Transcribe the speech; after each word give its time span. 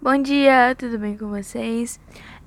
Bom 0.00 0.16
dia, 0.22 0.76
tudo 0.78 0.96
bem 0.96 1.16
com 1.16 1.28
vocês? 1.28 1.98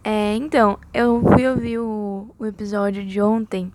É, 0.06 0.36
então, 0.36 0.80
eu 0.94 1.22
fui 1.22 1.46
ouvir 1.46 1.80
o, 1.80 2.34
o, 2.40 2.46
episódio 2.46 3.06
de 3.06 3.22
ontem 3.22 3.70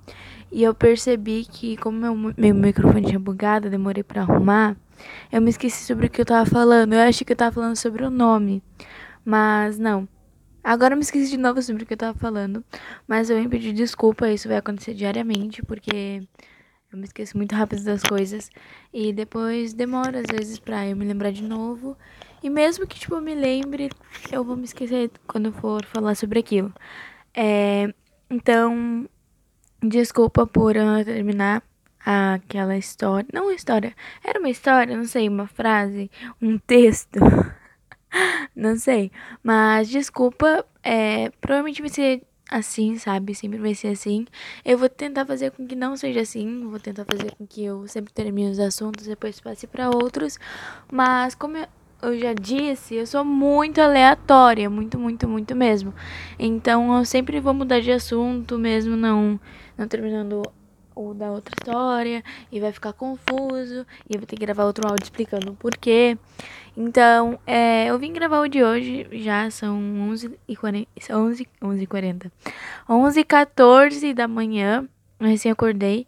e 0.51 0.63
eu 0.63 0.75
percebi 0.75 1.45
que, 1.45 1.77
como 1.77 1.99
meu, 1.99 2.35
meu 2.39 2.55
microfone 2.55 3.07
tinha 3.07 3.19
bugado, 3.19 3.69
demorei 3.69 4.03
para 4.03 4.23
arrumar, 4.23 4.79
eu 5.31 5.43
me 5.43 5.51
esqueci 5.51 5.85
sobre 5.85 6.07
o 6.07 6.11
que 6.11 6.23
eu 6.23 6.25
tava 6.25 6.49
falando. 6.49 6.95
Eu 6.95 7.01
achei 7.01 7.23
que 7.23 7.35
eu 7.35 7.37
tava 7.37 7.53
falando 7.53 7.77
sobre 7.77 8.03
o 8.03 8.09
nome, 8.09 8.63
mas 9.23 9.79
não. 9.79 10.09
Agora 10.65 10.95
eu 10.95 10.97
me 10.97 11.03
esqueci 11.03 11.31
de 11.31 11.37
novo 11.37 11.61
sobre 11.61 11.83
o 11.83 11.87
que 11.87 11.93
eu 11.93 11.99
tava 11.99 12.19
falando, 12.19 12.65
mas 13.07 13.29
eu 13.29 13.37
vim 13.39 13.47
pedir 13.47 13.75
desculpa, 13.75 14.31
isso 14.31 14.49
vai 14.49 14.57
acontecer 14.57 14.95
diariamente, 14.95 15.63
porque 15.63 16.23
eu 16.91 16.99
me 16.99 17.05
esqueço 17.05 17.37
muito 17.37 17.55
rápido 17.55 17.85
das 17.85 18.03
coisas. 18.03 18.51
E 18.93 19.13
depois 19.13 19.75
demora, 19.75 20.21
às 20.21 20.27
vezes, 20.31 20.59
pra 20.59 20.87
eu 20.87 20.97
me 20.97 21.05
lembrar 21.05 21.31
de 21.31 21.43
novo. 21.43 21.95
E 22.47 22.49
mesmo 22.49 22.87
que, 22.87 22.97
tipo, 22.97 23.17
eu 23.17 23.21
me 23.21 23.35
lembre, 23.35 23.91
eu 24.31 24.45
vou 24.45 24.57
me 24.57 24.63
esquecer 24.63 25.11
quando 25.27 25.47
eu 25.47 25.53
for 25.53 25.85
falar 25.85 26.15
sobre 26.15 26.39
aquilo. 26.39 26.73
É, 27.35 27.93
então, 28.31 29.09
desculpa 29.83 30.47
por 30.47 30.77
uh, 30.77 31.05
terminar 31.05 31.61
aquela 31.99 32.77
história. 32.77 33.27
Não 33.33 33.47
uma 33.47 33.53
história, 33.53 33.93
era 34.23 34.39
uma 34.39 34.49
história, 34.49 34.97
não 34.97 35.07
sei, 35.07 35.29
uma 35.29 35.49
frase, 35.49 36.09
um 36.41 36.57
texto. 36.57 37.19
não 38.55 38.77
sei. 38.77 39.11
Mas 39.43 39.89
desculpa, 39.89 40.65
é, 40.85 41.31
provavelmente 41.41 41.83
vai 41.83 41.91
ser 41.91 42.23
assim, 42.49 42.97
sabe? 42.97 43.35
Sempre 43.35 43.59
vai 43.59 43.75
ser 43.75 43.89
assim. 43.89 44.25
Eu 44.65 44.79
vou 44.79 44.89
tentar 44.89 45.27
fazer 45.27 45.51
com 45.51 45.67
que 45.67 45.75
não 45.75 45.97
seja 45.97 46.21
assim. 46.21 46.65
Vou 46.69 46.79
tentar 46.79 47.05
fazer 47.05 47.35
com 47.35 47.45
que 47.45 47.65
eu 47.65 47.89
sempre 47.89 48.13
termine 48.13 48.53
os 48.53 48.61
assuntos, 48.61 49.05
depois 49.05 49.41
passe 49.41 49.67
para 49.67 49.91
outros. 49.91 50.39
Mas 50.93 51.35
como 51.35 51.57
eu, 51.57 51.67
já 52.15 52.35
disse, 52.35 52.95
eu 52.95 53.07
sou 53.07 53.25
muito 53.25 53.81
aleatória, 53.81 54.69
muito, 54.69 54.99
muito, 54.99 55.27
muito 55.27 55.57
mesmo. 55.57 55.95
Então 56.39 56.99
eu 56.99 57.05
sempre 57.05 57.41
vou 57.41 57.55
mudar 57.55 57.81
de 57.81 57.91
assunto, 57.91 58.59
mesmo 58.59 58.97
não, 58.97 59.41
não 59.77 59.89
terminando 59.89 60.43
o 60.95 61.13
da 61.13 61.31
outra 61.31 61.55
história 61.59 62.25
e 62.51 62.59
vai 62.59 62.73
ficar 62.73 62.93
confuso 62.95 63.87
e 64.09 64.15
eu 64.15 64.19
vou 64.19 64.27
ter 64.27 64.37
que 64.37 64.45
gravar 64.45 64.65
outro 64.65 64.89
áudio 64.89 65.05
explicando 65.05 65.53
o 65.53 65.55
porquê. 65.55 66.19
Então, 66.77 67.39
é, 67.47 67.87
eu 67.87 67.99
vim 67.99 68.13
gravar 68.13 68.41
o 68.41 68.49
de 68.49 68.63
hoje, 68.63 69.07
já 69.13 69.51
são 69.51 69.79
11h40, 70.11 70.87
11, 71.11 71.49
11h40, 71.63 72.31
11h14 72.89 74.13
da 74.13 74.29
manhã, 74.29 74.87
eu 75.19 75.27
recém 75.27 75.51
acordei 75.51 76.07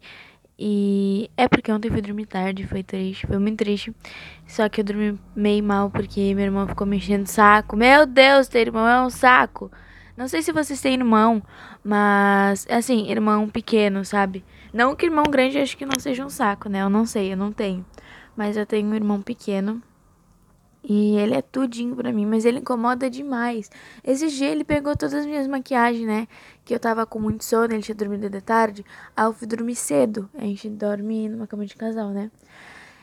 e 0.61 1.31
é 1.37 1.47
porque 1.47 1.71
ontem 1.71 1.89
fui 1.89 2.01
dormir 2.01 2.25
tarde, 2.25 2.67
foi 2.67 2.83
triste, 2.83 3.25
foi 3.25 3.37
muito 3.37 3.59
triste. 3.59 3.95
Só 4.45 4.67
que 4.67 4.81
eu 4.81 4.83
dormi 4.83 5.17
meio 5.33 5.63
mal 5.63 5.89
porque 5.89 6.35
meu 6.35 6.43
irmão 6.43 6.67
ficou 6.67 6.85
me 6.85 6.97
enchendo 6.97 7.23
o 7.23 7.27
saco. 7.27 7.77
Meu 7.77 8.05
Deus, 8.05 8.49
ter 8.49 8.67
irmão 8.67 8.85
é 8.85 9.01
um 9.01 9.09
saco. 9.09 9.71
Não 10.17 10.27
sei 10.27 10.41
se 10.41 10.51
vocês 10.51 10.81
têm 10.81 10.95
irmão, 10.95 11.41
mas 11.81 12.67
assim, 12.69 13.09
irmão 13.09 13.47
pequeno, 13.47 14.03
sabe? 14.03 14.43
Não 14.73 14.97
que 14.97 15.05
irmão 15.05 15.23
grande 15.23 15.57
acho 15.59 15.77
que 15.77 15.85
não 15.85 15.97
seja 15.97 16.25
um 16.25 16.29
saco, 16.29 16.67
né? 16.67 16.81
Eu 16.81 16.89
não 16.89 17.05
sei, 17.05 17.31
eu 17.31 17.37
não 17.37 17.53
tenho. 17.53 17.85
Mas 18.35 18.57
eu 18.57 18.65
tenho 18.65 18.89
um 18.89 18.95
irmão 18.95 19.21
pequeno. 19.21 19.81
E 20.89 21.15
ele 21.17 21.35
é 21.35 21.41
tudinho 21.43 21.95
pra 21.95 22.11
mim, 22.11 22.25
mas 22.25 22.45
ele 22.45 22.57
incomoda 22.57 23.11
demais. 23.11 23.69
Esse 24.03 24.27
dia 24.29 24.47
ele 24.47 24.63
pegou 24.63 24.97
todas 24.97 25.13
as 25.13 25.23
minhas 25.23 25.45
maquiagens, 25.45 26.07
né? 26.07 26.27
Que 26.65 26.73
eu 26.73 26.79
tava 26.79 27.05
com 27.05 27.19
muito 27.19 27.43
sono, 27.43 27.71
ele 27.75 27.83
tinha 27.83 27.93
dormido 27.93 28.27
de 28.27 28.41
tarde. 28.41 28.83
Aí 29.15 29.25
eu 29.25 29.31
fui 29.31 29.47
dormir 29.47 29.75
cedo. 29.75 30.27
A 30.33 30.41
gente 30.41 30.67
dorme 30.67 31.29
numa 31.29 31.45
cama 31.45 31.63
de 31.63 31.75
casal, 31.75 32.09
né? 32.09 32.31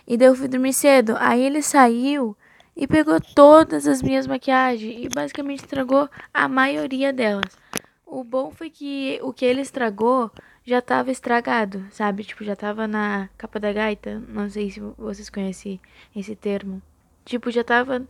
E 0.04 0.16
daí 0.16 0.26
eu 0.26 0.34
fui 0.34 0.48
dormir 0.48 0.72
cedo. 0.72 1.14
Aí 1.20 1.40
ele 1.40 1.62
saiu 1.62 2.36
e 2.76 2.88
pegou 2.88 3.20
todas 3.20 3.86
as 3.86 4.02
minhas 4.02 4.26
maquiagens 4.26 5.04
e 5.04 5.08
basicamente 5.08 5.60
estragou 5.60 6.10
a 6.34 6.48
maioria 6.48 7.12
delas. 7.12 7.56
O 8.04 8.24
bom 8.24 8.50
foi 8.50 8.68
que 8.68 9.20
o 9.22 9.32
que 9.32 9.44
ele 9.44 9.60
estragou 9.60 10.28
já 10.64 10.82
tava 10.82 11.12
estragado, 11.12 11.86
sabe? 11.92 12.24
Tipo, 12.24 12.42
já 12.42 12.56
tava 12.56 12.88
na 12.88 13.28
capa 13.38 13.60
da 13.60 13.72
gaita. 13.72 14.20
Não 14.28 14.50
sei 14.50 14.72
se 14.72 14.80
vocês 14.80 15.30
conhecem 15.30 15.80
esse 16.16 16.34
termo. 16.34 16.82
Tipo, 17.26 17.50
já 17.50 17.64
tava 17.64 18.06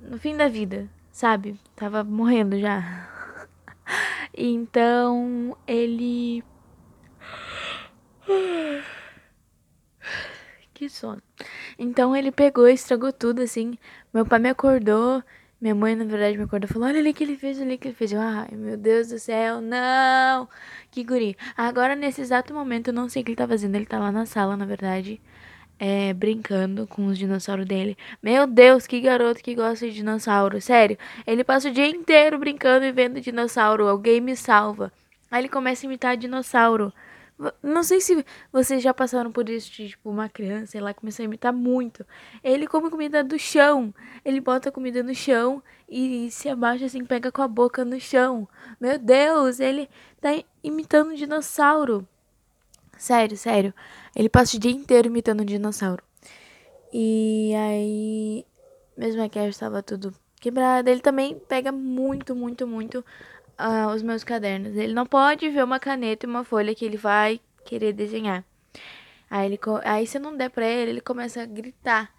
no 0.00 0.18
fim 0.18 0.34
da 0.34 0.48
vida, 0.48 0.88
sabe? 1.12 1.60
Tava 1.76 2.02
morrendo 2.02 2.58
já. 2.58 3.08
Então, 4.34 5.54
ele. 5.66 6.42
Que 10.72 10.88
sono. 10.88 11.22
Então 11.78 12.16
ele 12.16 12.32
pegou 12.32 12.66
e 12.66 12.72
estragou 12.72 13.12
tudo, 13.12 13.42
assim. 13.42 13.76
Meu 14.12 14.24
pai 14.24 14.38
me 14.38 14.48
acordou. 14.48 15.22
Minha 15.60 15.74
mãe, 15.74 15.94
na 15.94 16.04
verdade, 16.04 16.38
me 16.38 16.44
acordou 16.44 16.68
e 16.68 16.72
falou: 16.72 16.88
Olha 16.88 16.98
ali 16.98 17.12
que 17.12 17.22
ele 17.22 17.36
fez, 17.36 17.58
olha 17.58 17.66
ali 17.66 17.78
que 17.78 17.88
ele 17.88 17.94
fez. 17.94 18.12
Eu, 18.12 18.20
Ai, 18.20 18.48
meu 18.52 18.76
Deus 18.76 19.08
do 19.08 19.18
céu, 19.18 19.60
não! 19.60 20.48
Que 20.90 21.04
guri. 21.04 21.36
Agora, 21.56 21.94
nesse 21.94 22.22
exato 22.22 22.54
momento, 22.54 22.88
eu 22.88 22.94
não 22.94 23.08
sei 23.08 23.22
o 23.22 23.24
que 23.24 23.32
ele 23.32 23.36
tá 23.36 23.46
fazendo. 23.46 23.76
Ele 23.76 23.86
tá 23.86 23.98
lá 23.98 24.10
na 24.10 24.26
sala, 24.26 24.56
na 24.56 24.64
verdade, 24.64 25.20
é, 25.78 26.12
brincando 26.12 26.86
com 26.86 27.06
os 27.06 27.18
dinossauros 27.18 27.66
dele. 27.66 27.96
Meu 28.22 28.46
Deus, 28.46 28.86
que 28.86 29.00
garoto 29.00 29.42
que 29.42 29.54
gosta 29.54 29.86
de 29.86 29.94
dinossauro. 29.94 30.60
Sério, 30.60 30.96
ele 31.26 31.42
passa 31.42 31.68
o 31.68 31.72
dia 31.72 31.88
inteiro 31.88 32.38
brincando 32.38 32.84
e 32.84 32.92
vendo 32.92 33.20
dinossauro. 33.20 33.88
Alguém 33.88 34.20
me 34.20 34.36
salva. 34.36 34.92
Aí 35.30 35.40
ele 35.40 35.48
começa 35.48 35.84
a 35.84 35.88
imitar 35.88 36.16
dinossauro. 36.16 36.92
Não 37.62 37.82
sei 37.82 38.00
se 38.00 38.24
vocês 38.52 38.82
já 38.82 38.94
passaram 38.94 39.32
por 39.32 39.48
isso, 39.48 39.72
de, 39.72 39.88
tipo, 39.88 40.10
uma 40.10 40.28
criança, 40.28 40.78
ela 40.78 40.94
começou 40.94 41.24
a 41.24 41.26
imitar 41.26 41.52
muito. 41.52 42.06
Ele 42.44 42.66
come 42.66 42.88
comida 42.88 43.24
do 43.24 43.38
chão. 43.38 43.92
Ele 44.24 44.40
bota 44.40 44.68
a 44.68 44.72
comida 44.72 45.02
no 45.02 45.14
chão 45.14 45.62
e 45.88 46.30
se 46.30 46.48
abaixa 46.48 46.84
assim, 46.86 47.04
pega 47.04 47.32
com 47.32 47.42
a 47.42 47.48
boca 47.48 47.84
no 47.84 47.98
chão. 47.98 48.48
Meu 48.80 48.98
Deus, 48.98 49.58
ele 49.58 49.88
tá 50.20 50.30
imitando 50.62 51.10
um 51.10 51.14
dinossauro. 51.14 52.06
Sério, 52.96 53.36
sério. 53.36 53.74
Ele 54.14 54.28
passa 54.28 54.56
o 54.56 54.60
dia 54.60 54.70
inteiro 54.70 55.08
imitando 55.08 55.42
um 55.42 55.44
dinossauro. 55.44 56.02
E 56.92 57.52
aí, 57.54 58.46
mesmo 58.96 59.28
que 59.30 59.38
estava 59.38 59.82
tudo 59.82 60.14
quebrado, 60.40 60.90
ele 60.90 61.00
também 61.00 61.38
pega 61.48 61.72
muito, 61.72 62.34
muito, 62.34 62.66
muito 62.66 63.04
uh, 63.58 63.88
os 63.94 64.02
meus 64.02 64.22
cadernos. 64.22 64.76
Ele 64.76 64.92
não 64.92 65.06
pode 65.06 65.48
ver 65.48 65.64
uma 65.64 65.78
caneta 65.78 66.26
e 66.26 66.28
uma 66.28 66.44
folha 66.44 66.74
que 66.74 66.84
ele 66.84 66.96
vai 66.96 67.40
querer 67.64 67.92
desenhar. 67.92 68.44
Aí, 69.30 69.46
ele, 69.46 69.58
aí 69.84 70.06
se 70.06 70.18
não 70.18 70.36
der 70.36 70.50
pra 70.50 70.66
ele, 70.66 70.90
ele 70.90 71.00
começa 71.00 71.42
a 71.42 71.46
gritar. 71.46 72.12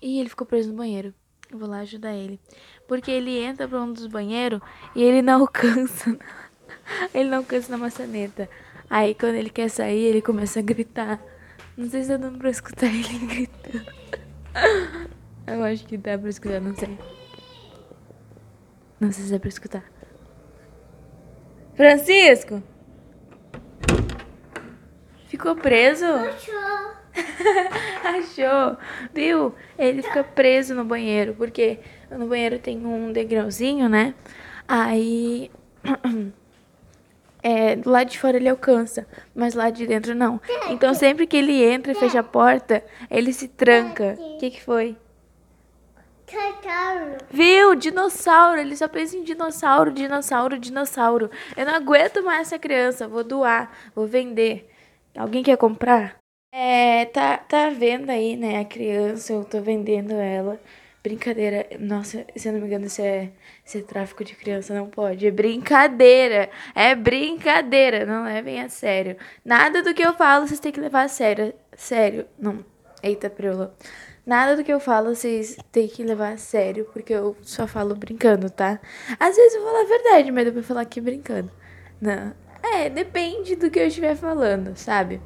E 0.00 0.20
ele 0.20 0.28
ficou 0.28 0.46
preso 0.46 0.70
no 0.70 0.76
banheiro. 0.76 1.12
Eu 1.50 1.58
vou 1.58 1.68
lá 1.68 1.80
ajudar 1.80 2.14
ele. 2.14 2.40
Porque 2.86 3.10
ele 3.10 3.38
entra 3.38 3.66
pra 3.66 3.82
um 3.82 3.92
dos 3.92 4.06
banheiros 4.06 4.60
e 4.94 5.02
ele 5.02 5.20
não 5.20 5.40
alcança. 5.42 6.16
ele 7.12 7.28
não 7.28 7.38
alcança 7.38 7.70
na 7.70 7.78
maçaneta. 7.78 8.48
Aí 8.90 9.14
quando 9.14 9.34
ele 9.34 9.50
quer 9.50 9.68
sair, 9.68 10.04
ele 10.04 10.22
começa 10.22 10.60
a 10.60 10.62
gritar. 10.62 11.20
Não 11.76 11.88
sei 11.88 12.02
se 12.02 12.08
tá 12.08 12.16
dando 12.16 12.38
pra 12.38 12.50
escutar 12.50 12.86
ele 12.92 13.18
gritando. 13.26 13.92
Eu 15.46 15.64
acho 15.64 15.86
que 15.86 15.96
dá 15.96 16.18
pra 16.18 16.28
escutar, 16.28 16.60
não 16.60 16.74
sei. 16.74 16.98
Não 19.00 19.12
sei 19.12 19.24
se 19.24 19.32
dá 19.32 19.38
pra 19.38 19.48
escutar. 19.48 19.84
Francisco! 21.74 22.62
Ficou 25.28 25.54
preso? 25.54 26.04
Achou. 26.04 26.98
Achou. 28.02 28.76
Viu? 29.14 29.54
Ele 29.78 30.02
fica 30.02 30.24
preso 30.24 30.74
no 30.74 30.84
banheiro, 30.84 31.34
porque 31.34 31.78
no 32.10 32.26
banheiro 32.26 32.58
tem 32.58 32.84
um 32.84 33.12
degrauzinho, 33.12 33.88
né? 33.88 34.14
Aí. 34.66 35.50
É, 37.42 37.78
lado 37.84 38.10
de 38.10 38.18
fora 38.18 38.36
ele 38.36 38.48
alcança, 38.48 39.06
mas 39.34 39.54
lá 39.54 39.70
de 39.70 39.86
dentro 39.86 40.14
não. 40.14 40.40
Então 40.70 40.92
sempre 40.92 41.26
que 41.26 41.36
ele 41.36 41.62
entra 41.64 41.92
e 41.92 41.94
fecha 41.94 42.20
a 42.20 42.22
porta, 42.24 42.82
ele 43.10 43.32
se 43.32 43.48
tranca. 43.48 44.16
O 44.18 44.38
que, 44.38 44.50
que 44.50 44.62
foi? 44.62 44.96
Dinossauro. 46.28 47.16
Viu? 47.30 47.74
Dinossauro. 47.74 48.60
Ele 48.60 48.76
só 48.76 48.86
pensa 48.88 49.16
em 49.16 49.22
dinossauro, 49.22 49.90
dinossauro, 49.90 50.58
dinossauro. 50.58 51.30
Eu 51.56 51.66
não 51.66 51.74
aguento 51.74 52.22
mais 52.22 52.48
essa 52.48 52.58
criança. 52.58 53.08
Vou 53.08 53.24
doar, 53.24 53.72
vou 53.94 54.06
vender. 54.06 54.70
Alguém 55.16 55.42
quer 55.42 55.56
comprar? 55.56 56.16
É, 56.52 57.06
tá, 57.06 57.38
tá 57.38 57.70
vendo 57.70 58.10
aí, 58.10 58.36
né? 58.36 58.60
A 58.60 58.64
criança, 58.64 59.32
eu 59.32 59.44
tô 59.44 59.60
vendendo 59.60 60.12
ela. 60.12 60.60
Brincadeira. 61.02 61.66
Nossa, 61.78 62.26
se 62.36 62.48
eu 62.48 62.52
não 62.52 62.60
me 62.60 62.66
engano, 62.66 62.86
isso 62.86 63.00
é, 63.00 63.30
isso 63.64 63.78
é 63.78 63.82
tráfico 63.82 64.24
de 64.24 64.34
criança, 64.34 64.74
não 64.74 64.88
pode. 64.88 65.26
É 65.26 65.30
brincadeira. 65.30 66.50
É 66.74 66.94
brincadeira. 66.94 68.04
Não 68.04 68.24
levem 68.24 68.60
a 68.60 68.68
sério. 68.68 69.16
Nada 69.44 69.82
do 69.82 69.94
que 69.94 70.02
eu 70.02 70.14
falo 70.14 70.46
vocês 70.46 70.60
têm 70.60 70.72
que 70.72 70.80
levar 70.80 71.02
a 71.02 71.08
sério. 71.08 71.54
Sério. 71.76 72.26
Não. 72.38 72.64
Eita, 73.02 73.30
preula. 73.30 73.74
Nada 74.26 74.56
do 74.56 74.62
que 74.64 74.72
eu 74.72 74.80
falo 74.80 75.14
vocês 75.14 75.56
têm 75.72 75.88
que 75.88 76.02
levar 76.02 76.34
a 76.34 76.36
sério, 76.36 76.84
porque 76.92 77.14
eu 77.14 77.34
só 77.42 77.66
falo 77.66 77.94
brincando, 77.94 78.50
tá? 78.50 78.78
Às 79.18 79.36
vezes 79.36 79.54
eu 79.54 79.64
falo 79.64 79.78
a 79.78 79.84
verdade, 79.84 80.30
mas 80.30 80.44
depois 80.44 80.66
falar 80.66 80.82
aqui 80.82 81.00
brincando. 81.00 81.50
Não. 81.98 82.34
É, 82.62 82.90
depende 82.90 83.56
do 83.56 83.70
que 83.70 83.78
eu 83.78 83.86
estiver 83.86 84.14
falando, 84.16 84.76
sabe? 84.76 85.22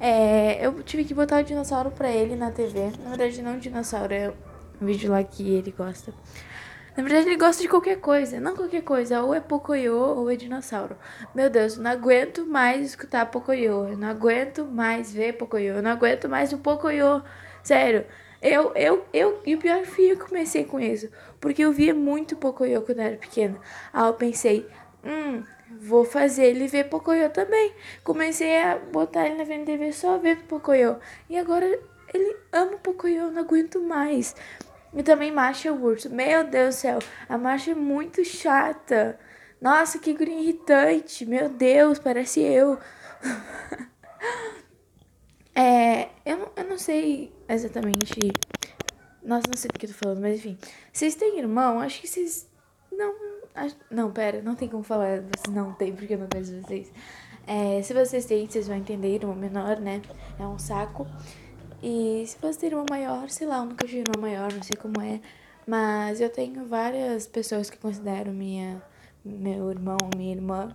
É, 0.00 0.64
eu 0.64 0.82
tive 0.82 1.04
que 1.04 1.12
botar 1.12 1.40
o 1.40 1.44
dinossauro 1.44 1.90
pra 1.90 2.10
ele 2.10 2.36
na 2.36 2.50
TV. 2.50 2.92
Na 3.02 3.10
verdade, 3.10 3.42
não 3.42 3.56
o 3.56 3.60
dinossauro, 3.60 4.14
é 4.14 4.32
um 4.80 4.86
vídeo 4.86 5.10
lá 5.10 5.22
que 5.22 5.48
ele 5.54 5.70
gosta. 5.70 6.12
Na 6.96 7.04
verdade, 7.04 7.28
ele 7.28 7.36
gosta 7.36 7.62
de 7.62 7.68
qualquer 7.68 8.00
coisa. 8.00 8.40
Não 8.40 8.56
qualquer 8.56 8.82
coisa. 8.82 9.22
Ou 9.22 9.32
é 9.32 9.40
Pocoyo 9.40 9.94
ou 9.94 10.28
é 10.28 10.34
dinossauro. 10.34 10.96
Meu 11.32 11.48
Deus, 11.48 11.76
eu 11.76 11.82
não 11.84 11.92
aguento 11.92 12.44
mais 12.44 12.84
escutar 12.84 13.26
Pocoyo. 13.26 13.88
Eu 13.88 13.96
não 13.96 14.08
aguento 14.08 14.64
mais 14.64 15.12
ver 15.12 15.34
Pocoyo. 15.34 15.76
Eu 15.76 15.82
não 15.82 15.92
aguento 15.92 16.28
mais 16.28 16.52
o 16.52 16.58
Pocoyo. 16.58 17.22
Sério. 17.62 18.04
Eu, 18.42 18.72
eu, 18.74 19.04
eu, 19.12 19.40
e 19.46 19.54
o 19.54 19.58
pior 19.58 19.84
foi 19.84 20.12
eu 20.12 20.18
comecei 20.18 20.64
com 20.64 20.80
isso. 20.80 21.08
Porque 21.40 21.62
eu 21.64 21.72
via 21.72 21.94
muito 21.94 22.34
Pocoyo 22.36 22.82
quando 22.82 22.98
eu 22.98 23.04
era 23.04 23.16
pequena. 23.16 23.56
Aí 23.92 24.06
eu 24.08 24.14
pensei, 24.14 24.66
hum, 25.04 25.44
vou 25.80 26.04
fazer 26.04 26.46
ele 26.46 26.66
ver 26.66 26.88
Pocoyo 26.88 27.30
também. 27.30 27.72
Comecei 28.02 28.60
a 28.60 28.76
botar 28.76 29.26
ele 29.26 29.36
na 29.36 29.46
frente 29.46 29.66
da 29.66 29.66
TV 29.66 29.92
só 29.92 30.18
vendo 30.18 30.42
Pocoyo. 30.44 30.96
E 31.30 31.38
agora 31.38 31.64
ele 32.12 32.36
ama 32.52 32.76
Pocoyo, 32.78 33.22
eu 33.22 33.30
não 33.30 33.42
aguento 33.42 33.80
mais. 33.80 34.34
E 34.94 35.02
também 35.02 35.30
Marcha 35.30 35.72
Urso. 35.72 36.10
Meu 36.10 36.44
Deus 36.44 36.76
do 36.76 36.78
céu, 36.78 36.98
a 37.28 37.36
Marcha 37.36 37.72
é 37.72 37.74
muito 37.74 38.24
chata. 38.24 39.18
Nossa, 39.60 39.98
que 39.98 40.14
guria 40.14 40.40
irritante. 40.40 41.26
Meu 41.26 41.48
Deus, 41.48 41.98
parece 41.98 42.40
eu. 42.40 42.78
é, 45.54 46.08
eu, 46.24 46.50
eu 46.56 46.64
não 46.64 46.78
sei 46.78 47.32
exatamente. 47.48 48.32
Nossa, 49.22 49.48
não 49.48 49.56
sei 49.56 49.68
do 49.68 49.78
que 49.78 49.86
eu 49.86 49.90
tô 49.90 49.96
falando, 49.96 50.20
mas 50.20 50.38
enfim. 50.38 50.56
Vocês 50.92 51.14
têm 51.14 51.38
irmão? 51.38 51.80
Acho 51.80 52.00
que 52.00 52.08
vocês. 52.08 52.48
Não. 52.90 53.28
Não, 53.90 54.12
pera, 54.12 54.40
não 54.40 54.54
tem 54.54 54.68
como 54.68 54.84
falar. 54.84 55.20
Vocês 55.20 55.54
não 55.54 55.72
tem, 55.72 55.94
porque 55.94 56.14
eu 56.14 56.18
não 56.18 56.28
conheço 56.28 56.62
vocês. 56.62 56.92
É, 57.44 57.82
se 57.82 57.92
vocês 57.92 58.24
têm, 58.24 58.46
vocês 58.46 58.68
vão 58.68 58.76
entender. 58.76 59.16
Irmão 59.16 59.34
menor, 59.34 59.80
né? 59.80 60.00
É 60.38 60.46
um 60.46 60.58
saco. 60.58 61.06
E 61.82 62.24
se 62.26 62.36
você 62.40 62.68
ter 62.68 62.74
uma 62.74 62.84
maior, 62.88 63.28
sei 63.30 63.46
lá, 63.46 63.58
eu 63.58 63.66
nunca 63.66 63.86
tive 63.86 64.04
uma 64.14 64.20
maior, 64.20 64.52
não 64.52 64.62
sei 64.62 64.76
como 64.76 65.00
é. 65.00 65.20
Mas 65.66 66.20
eu 66.20 66.30
tenho 66.30 66.64
várias 66.66 67.26
pessoas 67.26 67.70
que 67.70 67.76
considero 67.76 68.32
minha, 68.32 68.82
meu 69.24 69.70
irmão, 69.70 69.98
minha 70.16 70.34
irmã. 70.34 70.74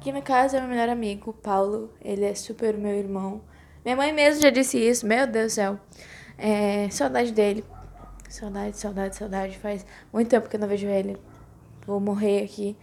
Que 0.00 0.10
no 0.12 0.22
caso 0.22 0.56
é 0.56 0.60
meu 0.60 0.70
melhor 0.70 0.88
amigo, 0.88 1.32
Paulo. 1.34 1.92
Ele 2.02 2.24
é 2.24 2.34
super 2.34 2.76
meu 2.76 2.94
irmão. 2.96 3.42
Minha 3.84 3.96
mãe 3.96 4.12
mesmo 4.12 4.42
já 4.42 4.50
disse 4.50 4.78
isso, 4.78 5.06
meu 5.06 5.26
Deus 5.26 5.52
do 5.52 5.54
céu. 5.54 5.80
É, 6.38 6.88
saudade 6.90 7.32
dele. 7.32 7.64
Saudade, 8.28 8.76
saudade, 8.78 9.16
saudade. 9.16 9.58
Faz 9.58 9.84
muito 10.12 10.28
tempo 10.28 10.48
que 10.48 10.56
eu 10.56 10.60
não 10.60 10.68
vejo 10.68 10.86
ele. 10.86 11.16
Vou 11.86 12.00
morrer 12.00 12.44
aqui. 12.44 12.76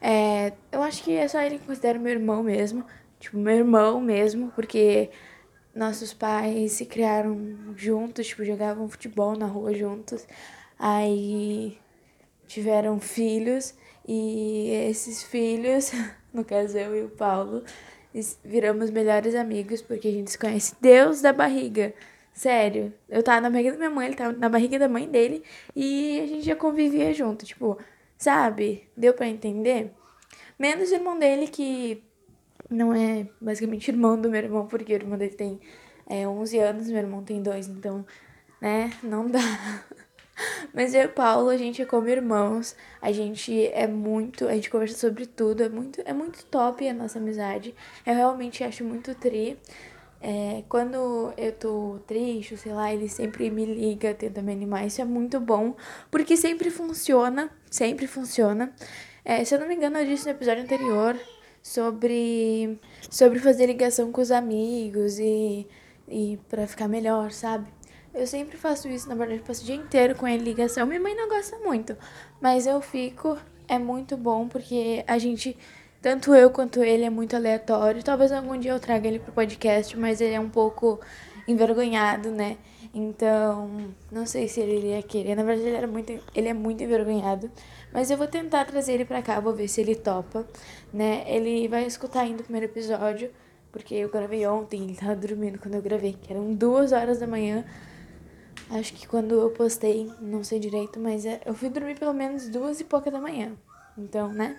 É, 0.00 0.52
eu 0.70 0.82
acho 0.82 1.02
que 1.02 1.12
é 1.16 1.26
só 1.26 1.40
ele 1.40 1.58
que 1.58 1.66
considero 1.66 1.98
meu 1.98 2.12
irmão 2.12 2.42
mesmo. 2.42 2.84
Tipo, 3.18 3.38
meu 3.38 3.56
irmão 3.56 4.00
mesmo, 4.00 4.52
porque 4.54 5.10
nossos 5.74 6.14
pais 6.14 6.72
se 6.72 6.86
criaram 6.86 7.56
juntos, 7.76 8.26
tipo, 8.26 8.44
jogavam 8.44 8.88
futebol 8.88 9.36
na 9.36 9.46
rua 9.46 9.74
juntos. 9.74 10.26
Aí 10.78 11.76
tiveram 12.46 13.00
filhos 13.00 13.74
e 14.06 14.70
esses 14.88 15.22
filhos, 15.22 15.92
no 16.32 16.44
caso 16.44 16.78
eu 16.78 16.96
e 16.96 17.02
o 17.02 17.08
Paulo, 17.08 17.64
viramos 18.44 18.90
melhores 18.90 19.34
amigos 19.34 19.82
porque 19.82 20.08
a 20.08 20.12
gente 20.12 20.30
se 20.30 20.38
conhece 20.38 20.74
Deus 20.80 21.20
da 21.20 21.32
barriga. 21.32 21.94
Sério, 22.32 22.92
eu 23.08 23.22
tava 23.22 23.40
na 23.40 23.50
barriga 23.50 23.72
da 23.72 23.78
minha 23.78 23.90
mãe, 23.90 24.06
ele 24.06 24.16
tava 24.16 24.32
na 24.32 24.48
barriga 24.48 24.78
da 24.78 24.88
mãe 24.88 25.08
dele 25.08 25.42
e 25.74 26.20
a 26.20 26.26
gente 26.26 26.44
já 26.44 26.56
convivia 26.56 27.12
junto, 27.14 27.46
tipo, 27.46 27.78
sabe? 28.18 28.88
Deu 28.96 29.14
para 29.14 29.28
entender? 29.28 29.92
Menos 30.58 30.90
o 30.90 30.94
irmão 30.94 31.18
dele 31.18 31.46
que 31.46 32.02
não 32.70 32.94
é 32.94 33.26
basicamente 33.40 33.88
irmão 33.88 34.20
do 34.20 34.30
meu 34.30 34.42
irmão, 34.42 34.66
porque 34.66 34.92
o 34.92 34.96
irmão 34.96 35.18
dele 35.18 35.34
tem 35.34 35.60
é, 36.06 36.26
11 36.26 36.58
anos, 36.58 36.88
meu 36.88 36.98
irmão 36.98 37.22
tem 37.22 37.42
dois, 37.42 37.68
então, 37.68 38.04
né, 38.60 38.92
não 39.02 39.28
dá. 39.28 39.40
Mas 40.74 40.94
eu 40.94 41.02
e 41.02 41.06
o 41.06 41.08
Paulo, 41.10 41.48
a 41.48 41.56
gente 41.56 41.80
é 41.80 41.84
como 41.84 42.08
irmãos, 42.08 42.74
a 43.00 43.12
gente 43.12 43.68
é 43.68 43.86
muito, 43.86 44.48
a 44.48 44.54
gente 44.54 44.68
conversa 44.68 44.98
sobre 44.98 45.26
tudo, 45.26 45.62
é 45.62 45.68
muito, 45.68 46.02
é 46.04 46.12
muito 46.12 46.44
top 46.46 46.86
a 46.88 46.92
nossa 46.92 47.18
amizade. 47.18 47.74
Eu 48.04 48.14
realmente 48.14 48.64
acho 48.64 48.84
muito 48.84 49.14
tri. 49.14 49.56
É, 50.20 50.64
quando 50.68 51.32
eu 51.36 51.52
tô 51.52 51.98
triste, 52.06 52.56
sei 52.56 52.72
lá, 52.72 52.92
ele 52.92 53.08
sempre 53.08 53.50
me 53.50 53.64
liga, 53.64 54.14
tenta 54.14 54.42
me 54.42 54.52
animar. 54.52 54.86
Isso 54.86 55.00
é 55.00 55.04
muito 55.04 55.38
bom, 55.38 55.76
porque 56.10 56.36
sempre 56.36 56.70
funciona, 56.70 57.50
sempre 57.70 58.06
funciona. 58.06 58.74
É, 59.24 59.44
se 59.44 59.54
eu 59.54 59.60
não 59.60 59.68
me 59.68 59.74
engano, 59.74 59.98
eu 59.98 60.06
disse 60.06 60.24
no 60.24 60.32
episódio 60.32 60.62
anterior 60.64 61.16
sobre, 61.64 62.78
sobre 63.10 63.38
fazer 63.38 63.66
ligação 63.66 64.12
com 64.12 64.20
os 64.20 64.30
amigos 64.30 65.18
e, 65.18 65.66
e 66.06 66.38
para 66.48 66.66
ficar 66.66 66.86
melhor, 66.86 67.32
sabe? 67.32 67.66
Eu 68.12 68.26
sempre 68.26 68.58
faço 68.58 68.86
isso, 68.86 69.08
na 69.08 69.14
verdade, 69.14 69.40
passo 69.40 69.62
o 69.62 69.64
dia 69.64 69.74
inteiro 69.74 70.14
com 70.14 70.28
ele 70.28 70.44
ligação. 70.44 70.86
Minha 70.86 71.00
mãe 71.00 71.16
não 71.16 71.26
gosta 71.26 71.58
muito, 71.58 71.96
mas 72.40 72.66
eu 72.66 72.80
fico, 72.82 73.36
é 73.66 73.78
muito 73.78 74.16
bom 74.16 74.46
porque 74.46 75.02
a 75.06 75.16
gente, 75.18 75.56
tanto 76.02 76.34
eu 76.34 76.50
quanto 76.50 76.84
ele, 76.84 77.04
é 77.04 77.10
muito 77.10 77.34
aleatório. 77.34 78.04
Talvez 78.04 78.30
algum 78.30 78.58
dia 78.58 78.72
eu 78.72 78.78
traga 78.78 79.08
ele 79.08 79.18
pro 79.18 79.32
podcast, 79.32 79.98
mas 79.98 80.20
ele 80.20 80.34
é 80.34 80.40
um 80.40 80.50
pouco 80.50 81.00
envergonhado, 81.48 82.30
né? 82.30 82.58
Então, 82.94 83.92
não 84.12 84.24
sei 84.26 84.46
se 84.46 84.60
ele 84.60 84.76
iria 84.76 85.02
querer. 85.02 85.34
Na 85.34 85.42
verdade, 85.42 85.68
ele, 85.68 85.76
era 85.76 85.86
muito, 85.88 86.12
ele 86.34 86.48
é 86.48 86.54
muito 86.54 86.84
envergonhado. 86.84 87.50
Mas 87.94 88.10
eu 88.10 88.16
vou 88.18 88.26
tentar 88.26 88.64
trazer 88.64 88.94
ele 88.94 89.04
pra 89.04 89.22
cá, 89.22 89.38
vou 89.38 89.54
ver 89.54 89.68
se 89.68 89.80
ele 89.80 89.94
topa, 89.94 90.44
né? 90.92 91.22
Ele 91.28 91.68
vai 91.68 91.86
escutar 91.86 92.22
ainda 92.22 92.40
o 92.40 92.44
primeiro 92.44 92.66
episódio, 92.66 93.30
porque 93.70 93.94
eu 93.94 94.08
gravei 94.08 94.44
ontem, 94.48 94.82
ele 94.82 94.96
tava 94.96 95.14
dormindo 95.14 95.60
quando 95.60 95.76
eu 95.76 95.82
gravei, 95.82 96.12
que 96.20 96.32
eram 96.32 96.52
duas 96.52 96.90
horas 96.90 97.20
da 97.20 97.26
manhã. 97.28 97.64
Acho 98.68 98.92
que 98.94 99.06
quando 99.06 99.36
eu 99.40 99.50
postei, 99.50 100.10
não 100.20 100.42
sei 100.42 100.58
direito, 100.58 100.98
mas 100.98 101.24
é, 101.24 101.40
eu 101.46 101.54
fui 101.54 101.68
dormir 101.68 101.96
pelo 101.96 102.12
menos 102.12 102.48
duas 102.48 102.80
e 102.80 102.84
pouca 102.84 103.12
da 103.12 103.20
manhã. 103.20 103.52
Então, 103.96 104.32
né? 104.32 104.56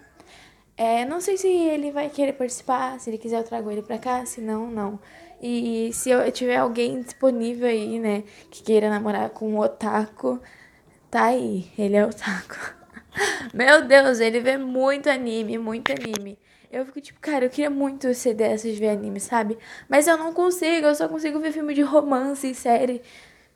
É, 0.77 1.03
não 1.03 1.19
sei 1.19 1.35
se 1.37 1.47
ele 1.47 1.91
vai 1.91 2.09
querer 2.09 2.33
participar, 2.33 2.97
se 3.01 3.09
ele 3.09 3.17
quiser 3.17 3.39
eu 3.39 3.43
trago 3.43 3.69
ele 3.69 3.81
pra 3.81 3.97
cá, 3.97 4.25
se 4.25 4.39
não, 4.39 4.71
não. 4.71 4.97
E 5.41 5.91
se 5.93 6.09
eu 6.09 6.31
tiver 6.31 6.55
alguém 6.55 7.01
disponível 7.01 7.67
aí, 7.67 7.99
né, 7.99 8.23
que 8.49 8.63
queira 8.63 8.89
namorar 8.89 9.29
com 9.31 9.49
um 9.49 9.59
otaku, 9.59 10.39
tá 11.11 11.25
aí, 11.25 11.69
ele 11.77 11.97
é 11.97 12.05
otaku. 12.05 12.64
Meu 13.53 13.85
Deus, 13.85 14.19
ele 14.19 14.39
vê 14.39 14.57
muito 14.57 15.09
anime, 15.09 15.57
muito 15.57 15.91
anime. 15.91 16.37
Eu 16.71 16.85
fico 16.85 16.99
tipo, 16.99 17.19
cara, 17.19 17.45
eu 17.45 17.49
queria 17.49 17.69
muito 17.69 18.13
ser 18.13 18.33
dessas 18.33 18.73
de 18.73 18.79
ver 18.79 18.89
anime, 18.89 19.19
sabe? 19.19 19.57
Mas 19.87 20.07
eu 20.07 20.17
não 20.17 20.33
consigo, 20.33 20.87
eu 20.87 20.95
só 20.95 21.07
consigo 21.07 21.39
ver 21.39 21.51
filme 21.51 21.73
de 21.73 21.81
romance 21.81 22.49
e 22.49 22.55
série. 22.55 23.01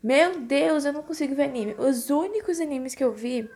Meu 0.01 0.39
Deus, 0.39 0.85
eu 0.85 0.93
não 0.93 1.03
consigo 1.03 1.35
ver 1.35 1.43
anime. 1.43 1.75
Os 1.77 2.09
únicos 2.09 2.59
animes 2.61 2.95
que 2.95 3.03
eu 3.03 3.11
vi 3.11 3.49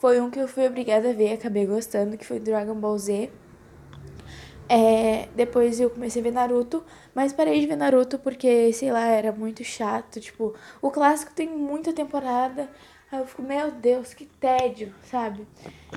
foi 0.00 0.20
um 0.20 0.30
que 0.30 0.40
eu 0.40 0.48
fui 0.48 0.66
obrigada 0.66 1.10
a 1.10 1.12
ver, 1.12 1.34
acabei 1.34 1.66
gostando, 1.66 2.16
que 2.16 2.26
foi 2.26 2.40
Dragon 2.40 2.74
Ball 2.74 2.98
Z. 2.98 3.30
É, 4.68 5.28
depois 5.34 5.80
eu 5.80 5.88
comecei 5.88 6.20
a 6.20 6.24
ver 6.24 6.32
Naruto, 6.32 6.84
mas 7.14 7.32
parei 7.32 7.58
de 7.58 7.66
ver 7.66 7.76
Naruto 7.76 8.18
porque, 8.18 8.72
sei 8.72 8.92
lá, 8.92 9.06
era 9.06 9.32
muito 9.32 9.64
chato. 9.64 10.20
Tipo, 10.20 10.54
o 10.82 10.90
clássico 10.90 11.32
tem 11.32 11.48
muita 11.48 11.92
temporada. 11.92 12.68
Aí 13.10 13.20
eu 13.20 13.26
fico, 13.26 13.42
meu 13.42 13.70
Deus, 13.70 14.12
que 14.12 14.26
tédio, 14.26 14.94
sabe? 15.04 15.46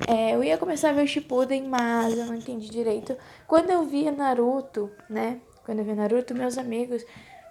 É, 0.08 0.34
eu 0.34 0.42
ia 0.42 0.56
começar 0.56 0.90
a 0.90 0.92
ver 0.92 1.04
o 1.04 1.06
Shippuden, 1.06 1.68
mas 1.68 2.16
eu 2.16 2.24
não 2.24 2.34
entendi 2.34 2.70
direito. 2.70 3.16
Quando 3.46 3.70
eu 3.70 3.84
via 3.84 4.10
Naruto, 4.10 4.90
né? 5.10 5.40
Quando 5.64 5.80
eu 5.80 5.84
via 5.84 5.94
Naruto, 5.94 6.34
meus 6.34 6.56
amigos 6.56 7.04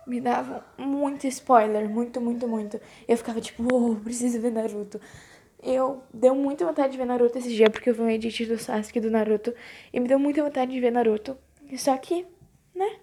me 0.08 0.20
davam 0.20 0.64
muito 0.78 1.28
spoiler, 1.28 1.88
muito, 1.88 2.20
muito, 2.20 2.48
muito. 2.48 2.82
Eu 3.08 3.16
ficava 3.18 3.40
tipo, 3.40 3.64
oh, 3.72 3.96
preciso 3.98 4.42
ver 4.42 4.52
Naruto. 4.52 5.00
Eu 5.62 6.02
deu 6.12 6.34
muita 6.34 6.66
vontade 6.66 6.94
de 6.94 6.98
ver 6.98 7.06
Naruto 7.06 7.38
esse 7.38 7.54
dia, 7.54 7.70
porque 7.70 7.92
eu 7.92 7.94
vi 7.94 8.02
um 8.02 8.10
edit 8.10 8.48
do 8.48 8.58
Sasuke 8.58 9.00
do 9.00 9.12
Naruto. 9.12 9.54
E 9.94 10.00
me 10.00 10.08
deu 10.08 10.18
muita 10.18 10.44
vontade 10.44 10.72
de 10.72 10.80
ver 10.80 10.92
Naruto. 10.92 11.38
Só 11.78 11.96
que, 11.98 12.26
né? 12.74 12.98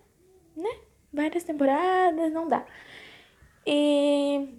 Né? 0.57 0.71
Várias 1.13 1.45
temporadas, 1.45 2.33
não 2.33 2.49
dá. 2.49 2.67
E 3.65 4.58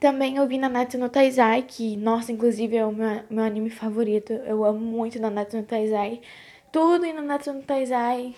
também 0.00 0.36
eu 0.36 0.46
vi 0.48 0.56
Nanatsu 0.58 0.98
no 0.98 1.10
Taizai, 1.10 1.62
que, 1.62 1.96
nossa, 1.96 2.32
inclusive 2.32 2.76
é 2.76 2.84
o 2.86 2.92
meu, 2.92 3.22
meu 3.28 3.44
anime 3.44 3.70
favorito. 3.70 4.32
Eu 4.32 4.64
amo 4.64 4.80
muito 4.80 5.20
Nanatsu 5.20 5.58
no 5.58 5.62
Taizai. 5.62 6.20
Tudo 6.72 7.04
em 7.04 7.12
Nanatsu 7.12 7.52
no 7.52 7.62
Taizai 7.62 8.34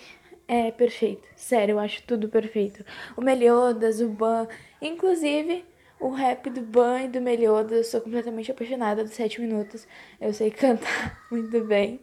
é 0.47 0.71
perfeito. 0.71 1.27
Sério, 1.35 1.73
eu 1.73 1.79
acho 1.79 2.03
tudo 2.03 2.27
perfeito. 2.27 2.83
O 3.15 3.21
Meliodas, 3.21 4.01
o 4.01 4.09
Ban, 4.09 4.47
inclusive 4.81 5.63
o 5.99 6.09
rap 6.09 6.49
do 6.49 6.61
Ban 6.61 7.03
e 7.03 7.07
do 7.07 7.21
Meliodas, 7.21 7.71
eu 7.71 7.83
sou 7.85 8.01
completamente 8.01 8.51
apaixonada 8.51 9.03
dos 9.03 9.13
7 9.13 9.39
minutos. 9.39 9.87
Eu 10.19 10.33
sei 10.33 10.51
cantar 10.51 11.23
muito 11.31 11.63
bem. 11.63 12.01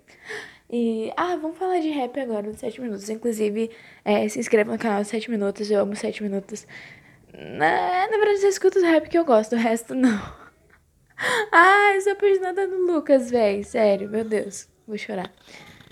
E, 0.73 1.13
ah, 1.17 1.37
vamos 1.37 1.59
falar 1.59 1.81
de 1.81 1.91
rap 1.91 2.19
agora, 2.19 2.51
dos 2.51 2.61
7 2.61 2.81
minutos. 2.81 3.11
Inclusive, 3.11 3.71
é, 4.05 4.27
se 4.29 4.39
inscreva 4.39 4.73
no 4.73 4.79
canal 4.79 5.01
dos 5.01 5.09
7 5.09 5.31
minutos, 5.31 5.71
eu 5.71 5.81
amo 5.81 5.95
7 5.95 6.23
minutos. 6.23 6.67
Na, 7.33 8.09
na 8.09 8.19
verdade, 8.19 8.43
eu 8.45 8.49
escuto 8.49 8.79
o 8.79 8.83
rap 8.83 9.09
que 9.09 9.19
eu 9.19 9.25
gosto, 9.25 9.55
o 9.55 9.59
resto 9.59 9.95
não. 9.95 10.21
ah, 11.53 11.93
eu 11.95 12.01
sou 12.01 12.13
apaixonada 12.13 12.67
no 12.67 12.93
Lucas, 12.93 13.31
velho. 13.31 13.65
Sério, 13.65 14.09
meu 14.09 14.25
Deus, 14.25 14.69
vou 14.87 14.99
chorar. 14.99 15.33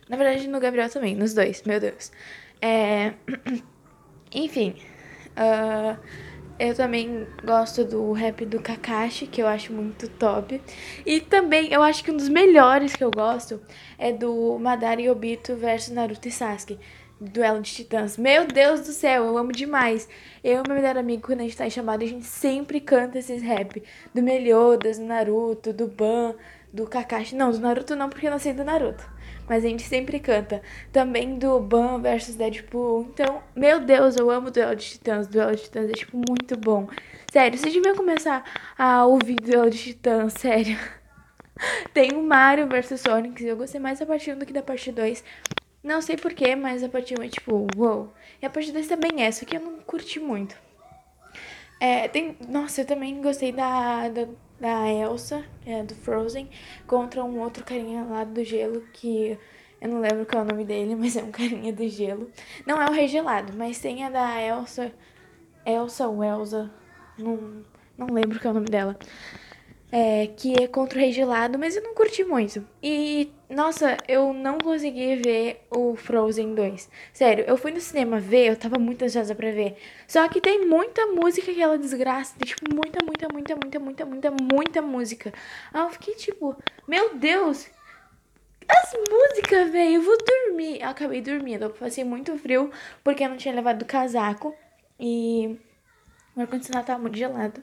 Na 0.08 0.16
verdade, 0.16 0.48
no 0.48 0.60
Gabriel 0.60 0.90
também, 0.90 1.14
nos 1.14 1.34
dois, 1.34 1.62
meu 1.64 1.80
Deus. 1.80 2.10
É... 2.60 3.14
Enfim. 4.34 4.76
Uh 5.36 5.98
Eu 6.60 6.74
também 6.74 7.26
gosto 7.44 7.84
do 7.84 8.10
rap 8.12 8.44
do 8.44 8.60
Kakashi, 8.60 9.28
que 9.28 9.40
eu 9.40 9.46
acho 9.46 9.72
muito 9.72 10.08
top. 10.08 10.60
E 11.06 11.20
também, 11.20 11.72
eu 11.72 11.82
acho 11.82 12.02
que 12.02 12.10
um 12.10 12.16
dos 12.16 12.28
melhores 12.28 12.96
que 12.96 13.04
eu 13.04 13.12
gosto 13.12 13.60
é 13.96 14.12
do 14.12 14.58
Madara 14.58 15.00
Obito 15.12 15.54
versus 15.54 15.94
Naruto 15.94 16.26
e 16.26 16.32
Sasuke. 16.32 16.78
Duelo 17.20 17.60
de 17.60 17.72
Titãs. 17.72 18.16
Meu 18.16 18.46
Deus 18.46 18.80
do 18.80 18.92
céu, 18.92 19.24
eu 19.24 19.36
amo 19.36 19.50
demais. 19.50 20.08
Eu 20.42 20.62
e 20.62 20.68
meu 20.68 20.76
melhor 20.76 20.96
amigo, 20.96 21.26
quando 21.26 21.40
a 21.40 21.42
gente 21.42 21.56
tá 21.56 21.66
em 21.66 21.70
chamada, 21.70 22.04
a 22.04 22.06
gente 22.06 22.24
sempre 22.24 22.80
canta 22.80 23.18
esses 23.18 23.42
rap. 23.42 23.82
Do 24.14 24.22
Meliodas, 24.22 24.98
do 24.98 25.04
Naruto, 25.04 25.72
do 25.72 25.88
Ban, 25.88 26.34
do 26.72 26.86
Kakashi. 26.86 27.34
Não, 27.34 27.50
do 27.50 27.58
Naruto 27.58 27.96
não, 27.96 28.08
porque 28.08 28.28
eu 28.28 28.30
não 28.30 28.38
sei 28.38 28.52
do 28.52 28.62
Naruto. 28.62 29.04
Mas 29.48 29.64
a 29.64 29.68
gente 29.68 29.82
sempre 29.82 30.20
canta. 30.20 30.62
Também 30.92 31.38
do 31.38 31.58
Ban 31.58 32.00
versus 32.00 32.36
Deadpool. 32.36 33.08
Então, 33.12 33.42
meu 33.56 33.80
Deus, 33.80 34.16
eu 34.16 34.30
amo 34.30 34.50
Duelo 34.50 34.76
de 34.76 34.84
Titãs. 34.84 35.26
Duelo 35.26 35.56
de 35.56 35.62
Titãs 35.62 35.90
é, 35.90 35.92
tipo, 35.92 36.16
muito 36.28 36.56
bom. 36.56 36.88
Sério, 37.32 37.58
vocês 37.58 37.74
deviam 37.74 37.96
começar 37.96 38.44
a 38.78 39.04
ouvir 39.04 39.36
Duelo 39.36 39.70
de 39.70 39.78
Titãs, 39.78 40.34
sério. 40.34 40.78
Tem 41.92 42.12
o 42.12 42.22
Mario 42.22 42.68
versus 42.68 43.00
Sonic. 43.00 43.44
Eu 43.44 43.56
gostei 43.56 43.80
mais 43.80 43.98
da 43.98 44.06
parte 44.06 44.30
1 44.30 44.38
do 44.38 44.46
que 44.46 44.52
da 44.52 44.62
parte 44.62 44.92
2. 44.92 45.24
Não 45.82 46.02
sei 46.02 46.16
porquê, 46.16 46.56
mas 46.56 46.82
a 46.82 46.88
parte 46.88 47.14
1 47.18 47.22
é 47.22 47.28
tipo, 47.28 47.66
uou. 47.76 48.12
E 48.42 48.46
a 48.46 48.50
parte 48.50 48.72
2 48.72 48.88
também 48.88 49.24
é, 49.24 49.30
só 49.30 49.44
que 49.46 49.56
eu 49.56 49.60
não 49.60 49.78
curti 49.80 50.18
muito. 50.18 50.56
É, 51.80 52.08
tem, 52.08 52.36
nossa, 52.48 52.80
eu 52.80 52.84
também 52.86 53.20
gostei 53.22 53.52
da, 53.52 54.08
da, 54.08 54.28
da 54.60 54.92
Elsa, 54.92 55.44
é, 55.64 55.82
do 55.84 55.94
Frozen, 55.94 56.50
contra 56.86 57.24
um 57.24 57.40
outro 57.40 57.64
carinha 57.64 58.04
lá 58.04 58.24
do 58.24 58.42
gelo 58.42 58.82
que 58.92 59.38
eu 59.80 59.88
não 59.88 60.00
lembro 60.00 60.26
qual 60.26 60.42
é 60.42 60.44
o 60.44 60.48
nome 60.48 60.64
dele, 60.64 60.94
mas 60.96 61.16
é 61.16 61.22
um 61.22 61.30
carinha 61.30 61.72
do 61.72 61.88
gelo. 61.88 62.30
Não 62.66 62.82
é 62.82 62.86
o 62.88 62.92
Rei 62.92 63.06
Gelado, 63.06 63.52
mas 63.56 63.78
tem 63.78 64.04
a 64.04 64.10
da 64.10 64.42
Elsa, 64.42 64.92
Elsa 65.64 66.08
ou 66.08 66.24
Elsa, 66.24 66.70
não, 67.16 67.64
não 67.96 68.08
lembro 68.08 68.40
qual 68.40 68.48
é 68.48 68.50
o 68.50 68.54
nome 68.54 68.68
dela 68.68 68.98
é, 69.90 70.26
que 70.26 70.54
é 70.62 70.66
contra 70.66 70.98
o 70.98 71.00
Rei 71.00 71.12
Gelado, 71.12 71.58
mas 71.58 71.76
eu 71.76 71.82
não 71.82 71.94
curti 71.94 72.22
muito. 72.22 72.66
E, 72.82 73.30
nossa, 73.48 73.96
eu 74.06 74.32
não 74.32 74.58
consegui 74.58 75.16
ver 75.16 75.66
o 75.70 75.96
Frozen 75.96 76.54
2. 76.54 76.90
Sério, 77.12 77.44
eu 77.46 77.56
fui 77.56 77.70
no 77.70 77.80
cinema 77.80 78.20
ver, 78.20 78.48
eu 78.48 78.56
tava 78.56 78.78
muito 78.78 79.04
ansiosa 79.04 79.34
pra 79.34 79.50
ver. 79.50 79.76
Só 80.06 80.28
que 80.28 80.40
tem 80.40 80.66
muita 80.66 81.06
música 81.06 81.52
que 81.52 81.62
ela 81.62 81.78
desgraça, 81.78 82.34
tem, 82.38 82.46
tipo, 82.48 82.74
muita, 82.74 83.04
muita, 83.04 83.28
muita, 83.32 83.56
muita, 83.56 83.78
muita, 83.78 84.04
muita, 84.04 84.30
muita 84.30 84.82
música. 84.82 85.32
Aí 85.72 85.80
eu 85.80 85.90
fiquei 85.90 86.14
tipo, 86.14 86.56
meu 86.86 87.14
Deus, 87.14 87.68
as 88.68 88.92
músicas, 89.10 89.70
velho, 89.70 89.94
eu 89.94 90.02
vou 90.02 90.18
dormir. 90.18 90.82
Eu 90.82 90.88
acabei 90.88 91.22
dormindo, 91.22 91.62
eu 91.62 91.70
passei 91.70 92.04
muito 92.04 92.36
frio 92.38 92.70
porque 93.02 93.24
eu 93.24 93.30
não 93.30 93.36
tinha 93.38 93.54
levado 93.54 93.84
casaco 93.86 94.54
e 95.00 95.58
o 96.36 96.40
ar-condicionado 96.42 96.86
tava 96.86 97.00
muito 97.00 97.16
gelado. 97.16 97.62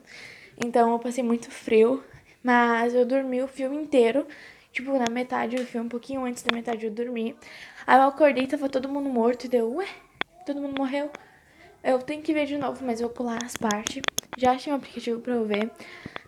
Então 0.58 0.92
eu 0.92 0.98
passei 0.98 1.22
muito 1.22 1.50
frio. 1.50 2.02
Mas 2.46 2.94
eu 2.94 3.04
dormi 3.04 3.42
o 3.42 3.48
filme 3.48 3.76
inteiro. 3.76 4.24
Tipo, 4.70 4.96
na 4.96 5.10
metade 5.10 5.56
do 5.56 5.66
filme, 5.66 5.86
um 5.86 5.88
pouquinho 5.88 6.24
antes 6.24 6.44
da 6.44 6.54
metade 6.54 6.86
eu 6.86 6.92
dormi. 6.92 7.34
Aí 7.84 7.98
eu 7.98 8.04
acordei 8.04 8.46
tava 8.46 8.68
todo 8.68 8.88
mundo 8.88 9.08
morto. 9.08 9.46
E 9.46 9.48
deu, 9.48 9.74
ué, 9.74 9.88
todo 10.46 10.60
mundo 10.60 10.78
morreu. 10.78 11.10
Eu 11.82 11.98
tenho 11.98 12.22
que 12.22 12.32
ver 12.32 12.46
de 12.46 12.56
novo, 12.56 12.84
mas 12.84 13.00
eu 13.00 13.08
vou 13.08 13.16
pular 13.16 13.42
as 13.44 13.56
partes. 13.56 14.00
Já 14.38 14.52
achei 14.52 14.72
um 14.72 14.76
aplicativo 14.76 15.20
pra 15.20 15.34
eu 15.34 15.44
ver. 15.44 15.72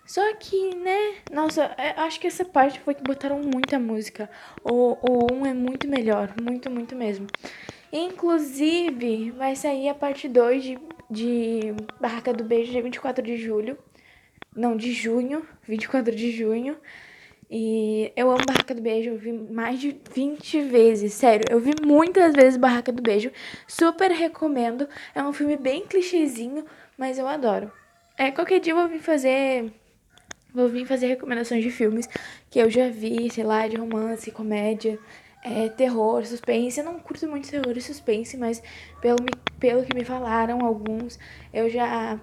Só 0.05 0.35
que, 0.35 0.75
né? 0.75 1.15
Nossa, 1.31 1.73
é, 1.77 1.91
acho 2.01 2.19
que 2.19 2.27
essa 2.27 2.43
parte 2.43 2.81
foi 2.81 2.95
que 2.95 3.03
botaram 3.03 3.39
muita 3.41 3.79
música. 3.79 4.29
O, 4.61 4.97
o 5.01 5.33
1 5.33 5.45
é 5.45 5.53
muito 5.53 5.87
melhor. 5.87 6.33
Muito, 6.41 6.69
muito 6.69 6.97
mesmo. 6.97 7.27
Inclusive, 7.93 9.31
vai 9.31 9.55
sair 9.55 9.87
a 9.87 9.95
parte 9.95 10.27
2 10.27 10.63
de, 10.63 10.79
de 11.09 11.73
Barraca 11.97 12.33
do 12.33 12.43
Beijo, 12.43 12.73
dia 12.73 12.83
24 12.83 13.23
de 13.23 13.37
julho. 13.37 13.77
Não, 14.55 14.75
de 14.75 14.91
junho, 14.91 15.45
24 15.67 16.15
de 16.15 16.31
junho. 16.31 16.77
E 17.51 18.11
eu 18.15 18.29
amo 18.29 18.45
Barraca 18.45 18.75
do 18.75 18.81
Beijo, 18.81 19.09
eu 19.09 19.17
vi 19.17 19.31
mais 19.31 19.79
de 19.79 19.99
20 20.13 20.61
vezes, 20.61 21.13
sério, 21.13 21.45
eu 21.49 21.59
vi 21.59 21.73
muitas 21.83 22.35
vezes 22.35 22.57
Barraca 22.57 22.91
do 22.91 23.01
Beijo, 23.01 23.31
super 23.67 24.11
recomendo. 24.11 24.87
É 25.15 25.23
um 25.23 25.33
filme 25.33 25.57
bem 25.57 25.85
clichêzinho, 25.87 26.63
mas 26.95 27.17
eu 27.17 27.27
adoro. 27.27 27.71
É, 28.15 28.29
qualquer 28.29 28.59
dia 28.59 28.73
eu 28.73 28.77
vou 28.77 28.87
vir 28.87 28.99
fazer. 28.99 29.73
Vou 30.53 30.67
vir 30.67 30.85
fazer 30.85 31.07
recomendações 31.07 31.63
de 31.63 31.71
filmes 31.71 32.07
que 32.49 32.59
eu 32.59 32.69
já 32.69 32.89
vi, 32.89 33.29
sei 33.31 33.43
lá, 33.43 33.67
de 33.67 33.77
romance, 33.77 34.29
comédia, 34.31 34.99
é, 35.43 35.69
terror, 35.69 36.25
suspense. 36.25 36.79
Eu 36.79 36.85
não 36.85 36.99
curto 36.99 37.27
muito 37.27 37.49
terror 37.49 37.75
e 37.75 37.81
suspense, 37.81 38.35
mas 38.37 38.61
pelo, 39.01 39.17
pelo 39.59 39.83
que 39.83 39.95
me 39.95 40.03
falaram, 40.03 40.65
alguns 40.65 41.17
eu 41.53 41.69
já 41.69 42.19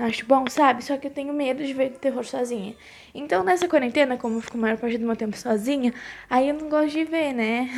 Acho 0.00 0.24
bom, 0.26 0.46
sabe? 0.48 0.84
Só 0.84 0.96
que 0.96 1.08
eu 1.08 1.10
tenho 1.10 1.32
medo 1.34 1.64
de 1.64 1.72
ver 1.74 1.90
terror 1.90 2.24
sozinha. 2.24 2.76
Então, 3.12 3.42
nessa 3.42 3.66
quarentena, 3.68 4.16
como 4.16 4.36
eu 4.36 4.40
fico 4.40 4.56
a 4.56 4.60
maior 4.60 4.78
parte 4.78 4.96
do 4.96 5.04
meu 5.04 5.16
tempo 5.16 5.36
sozinha, 5.36 5.92
aí 6.30 6.48
eu 6.48 6.54
não 6.54 6.68
gosto 6.68 6.90
de 6.90 7.04
ver, 7.04 7.32
né? 7.32 7.68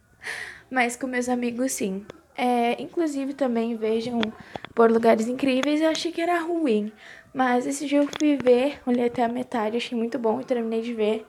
Mas 0.70 0.96
com 0.96 1.06
meus 1.06 1.28
amigos, 1.28 1.72
sim. 1.72 2.06
É, 2.34 2.80
inclusive, 2.80 3.34
também 3.34 3.76
vejam 3.76 4.20
Por 4.74 4.90
Lugares 4.90 5.28
Incríveis. 5.28 5.82
Eu 5.82 5.90
achei 5.90 6.10
que 6.10 6.22
era 6.22 6.40
ruim. 6.40 6.90
Mas 7.34 7.66
esse 7.66 7.86
dia 7.86 7.98
eu 7.98 8.08
fui 8.18 8.36
ver, 8.42 8.80
olhei 8.86 9.06
até 9.06 9.22
a 9.22 9.28
metade, 9.28 9.76
achei 9.76 9.96
muito 9.96 10.18
bom 10.18 10.40
e 10.40 10.44
terminei 10.44 10.80
de 10.80 10.94
ver. 10.94 11.26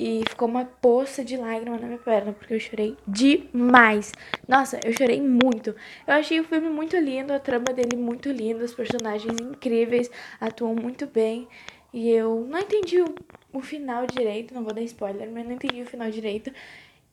E 0.00 0.22
ficou 0.28 0.46
uma 0.46 0.64
poça 0.64 1.24
de 1.24 1.36
lágrimas 1.36 1.80
na 1.80 1.88
minha 1.88 1.98
perna, 1.98 2.32
porque 2.32 2.54
eu 2.54 2.60
chorei 2.60 2.96
demais. 3.04 4.12
Nossa, 4.46 4.78
eu 4.84 4.92
chorei 4.96 5.20
muito. 5.20 5.74
Eu 6.06 6.14
achei 6.14 6.38
o 6.38 6.44
filme 6.44 6.68
muito 6.68 6.96
lindo, 6.96 7.32
a 7.32 7.40
trama 7.40 7.64
dele 7.74 7.96
muito 7.96 8.30
linda, 8.30 8.64
os 8.64 8.72
personagens 8.72 9.36
incríveis, 9.40 10.08
atuam 10.40 10.72
muito 10.76 11.04
bem. 11.04 11.48
E 11.92 12.10
eu 12.10 12.46
não 12.48 12.60
entendi 12.60 13.02
o, 13.02 13.12
o 13.52 13.60
final 13.60 14.06
direito, 14.06 14.54
não 14.54 14.62
vou 14.62 14.72
dar 14.72 14.82
spoiler, 14.82 15.28
mas 15.32 15.44
não 15.44 15.54
entendi 15.54 15.82
o 15.82 15.86
final 15.86 16.08
direito. 16.08 16.52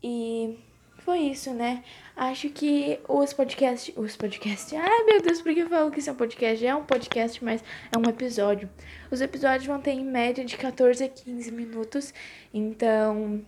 E 0.03 0.55
foi 1.05 1.19
isso, 1.19 1.53
né? 1.53 1.83
Acho 2.17 2.49
que 2.49 2.99
os 3.07 3.31
podcasts. 3.31 3.95
Os 3.95 4.17
podcasts. 4.17 4.73
Ai 4.73 5.03
meu 5.03 5.21
Deus, 5.21 5.39
por 5.39 5.53
que 5.53 5.59
eu 5.59 5.69
falo 5.69 5.91
que 5.91 5.99
isso 5.99 6.09
é 6.09 6.13
um 6.13 6.15
podcast? 6.15 6.65
É 6.65 6.75
um 6.75 6.83
podcast, 6.83 7.45
mas 7.45 7.63
é 7.93 7.97
um 7.97 8.09
episódio. 8.09 8.67
Os 9.11 9.21
episódios 9.21 9.67
vão 9.67 9.79
ter 9.79 9.91
em 9.91 10.03
média 10.03 10.43
de 10.43 10.57
14 10.57 11.03
a 11.03 11.07
15 11.07 11.51
minutos. 11.51 12.13
Então. 12.51 13.45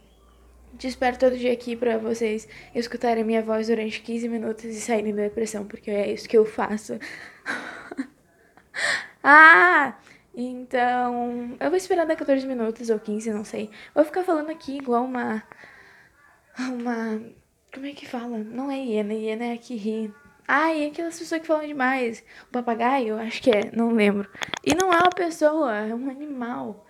Te 0.78 0.88
espero 0.88 1.18
todo 1.18 1.36
dia 1.36 1.52
aqui 1.52 1.76
pra 1.76 1.98
vocês 1.98 2.48
escutarem 2.76 3.24
minha 3.24 3.42
voz 3.42 3.68
durante 3.68 4.00
15 4.02 4.30
minutos 4.30 4.66
e 4.66 4.80
saírem 4.80 5.16
da 5.16 5.24
depressão, 5.24 5.66
porque 5.66 5.90
é 5.90 6.12
isso 6.12 6.30
que 6.30 6.38
eu 6.38 6.46
faço. 6.46 7.00
ah! 9.24 9.98
Então, 10.36 11.58
eu 11.60 11.70
vou 11.70 11.78
esperar 11.78 12.06
dar 12.06 12.16
14 12.16 12.46
minutos 12.46 12.92
ou 12.92 13.00
15, 13.00 13.32
não 13.32 13.44
sei. 13.44 13.72
Vou 13.96 14.06
ficar 14.06 14.24
falando 14.24 14.52
aqui 14.52 14.78
igual 14.78 15.04
uma. 15.04 15.42
Uma 16.60 17.20
como 17.78 17.86
é 17.86 17.92
que 17.92 18.08
fala? 18.08 18.40
Não 18.40 18.72
é 18.72 18.80
hiena, 18.80 19.14
hiena 19.14 19.46
é 19.46 19.54
a 19.54 19.58
que 19.58 19.76
ri. 19.76 20.12
Ah, 20.48 20.74
e 20.74 20.88
aquelas 20.88 21.20
pessoas 21.20 21.42
que 21.42 21.48
falam 21.48 21.68
demais. 21.68 22.24
O 22.50 22.52
papagaio? 22.52 23.20
Acho 23.20 23.40
que 23.40 23.52
é, 23.52 23.70
não 23.72 23.92
lembro. 23.92 24.28
E 24.66 24.74
não 24.74 24.92
é 24.92 24.98
uma 24.98 25.12
pessoa, 25.12 25.76
é 25.76 25.94
um 25.94 26.10
animal. 26.10 26.84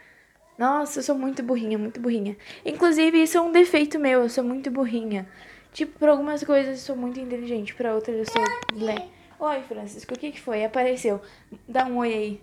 Nossa, 0.58 1.00
eu 1.00 1.04
sou 1.04 1.18
muito 1.18 1.44
burrinha, 1.44 1.78
muito 1.78 2.00
burrinha. 2.00 2.38
Inclusive, 2.66 3.22
isso 3.22 3.38
é 3.38 3.42
um 3.42 3.52
defeito 3.52 4.00
meu, 4.00 4.22
eu 4.22 4.30
sou 4.30 4.46
muito 4.46 4.72
burrinha. 4.72 5.28
Tipo, 5.74 6.00
pra 6.00 6.12
algumas 6.12 6.42
coisas 6.42 6.80
eu 6.80 6.86
sou 6.86 6.96
muito 6.96 7.20
inteligente, 7.20 7.76
pra 7.76 7.94
outras 7.94 8.16
eu 8.16 8.26
sou 8.26 8.80
blé. 8.80 9.10
Oi, 9.40 9.62
Francisco, 9.64 10.14
o 10.14 10.18
que 10.18 10.32
que 10.32 10.40
foi? 10.40 10.64
Apareceu. 10.64 11.22
Dá 11.68 11.86
um 11.86 11.98
oi 11.98 12.14
aí. 12.14 12.42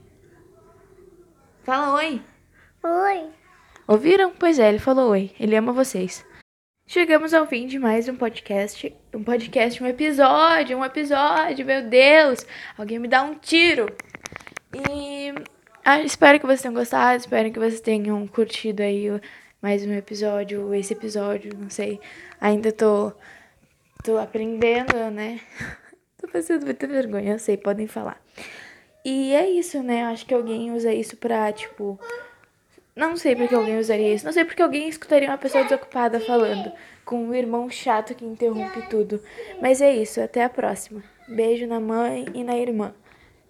Fala 1.62 1.94
oi. 1.94 2.20
Oi. 2.82 3.30
Ouviram? 3.88 4.32
Pois 4.38 4.58
é, 4.58 4.68
ele 4.68 4.78
falou 4.78 5.12
oi. 5.12 5.32
Ele 5.40 5.56
ama 5.56 5.72
vocês. 5.72 6.24
Chegamos 6.86 7.32
ao 7.32 7.46
fim 7.46 7.66
de 7.66 7.78
mais 7.78 8.08
um 8.08 8.14
podcast. 8.14 8.94
Um 9.14 9.24
podcast, 9.24 9.82
um 9.82 9.86
episódio, 9.86 10.76
um 10.76 10.84
episódio, 10.84 11.64
meu 11.64 11.82
Deus! 11.82 12.46
Alguém 12.76 12.98
me 12.98 13.08
dá 13.08 13.22
um 13.22 13.34
tiro! 13.34 13.86
E 14.74 15.32
ah, 15.82 16.00
espero 16.00 16.38
que 16.38 16.44
vocês 16.46 16.60
tenham 16.60 16.74
gostado, 16.74 17.18
espero 17.18 17.50
que 17.50 17.58
vocês 17.58 17.80
tenham 17.80 18.26
curtido 18.26 18.82
aí 18.82 19.06
mais 19.62 19.84
um 19.84 19.94
episódio, 19.94 20.74
esse 20.74 20.92
episódio, 20.92 21.56
não 21.58 21.70
sei. 21.70 21.98
Ainda 22.38 22.70
tô, 22.70 23.12
tô 24.04 24.18
aprendendo, 24.18 25.10
né? 25.10 25.40
tô 26.20 26.28
fazendo 26.28 26.66
muita 26.66 26.86
vergonha, 26.86 27.32
eu 27.32 27.38
sei, 27.38 27.56
podem 27.56 27.86
falar. 27.86 28.22
E 29.02 29.34
é 29.34 29.48
isso, 29.48 29.82
né? 29.82 30.04
Acho 30.04 30.26
que 30.26 30.34
alguém 30.34 30.70
usa 30.70 30.92
isso 30.92 31.16
pra, 31.16 31.50
tipo 31.50 31.98
não 32.96 33.16
sei 33.16 33.34
porque 33.34 33.54
alguém 33.54 33.78
usaria 33.78 34.14
isso. 34.14 34.24
Não 34.24 34.32
sei 34.32 34.44
porque 34.44 34.62
alguém 34.62 34.88
escutaria 34.88 35.28
uma 35.28 35.38
pessoa 35.38 35.64
desocupada 35.64 36.20
falando, 36.20 36.72
com 37.04 37.16
um 37.16 37.34
irmão 37.34 37.68
chato 37.68 38.14
que 38.14 38.24
interrompe 38.24 38.82
tudo. 38.88 39.20
Mas 39.60 39.80
é 39.80 39.94
isso, 39.94 40.20
até 40.20 40.44
a 40.44 40.48
próxima. 40.48 41.02
Beijo 41.26 41.66
na 41.66 41.80
mãe 41.80 42.26
e 42.34 42.44
na 42.44 42.56
irmã. 42.56 42.94